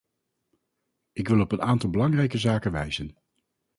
[1.11, 3.17] Ik wil op een aantal belangrijke zaken wijzen.